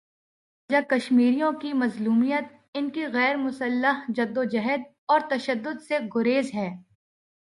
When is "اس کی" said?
0.01-0.73